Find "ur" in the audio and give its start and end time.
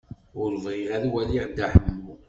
0.41-0.51